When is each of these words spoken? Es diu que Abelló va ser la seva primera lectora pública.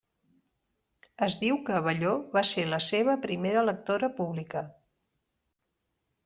Es 1.25 1.35
diu 1.43 1.59
que 1.67 1.75
Abelló 1.79 2.13
va 2.37 2.43
ser 2.53 2.63
la 2.71 2.79
seva 2.87 3.15
primera 3.27 3.65
lectora 3.69 4.11
pública. 4.21 4.65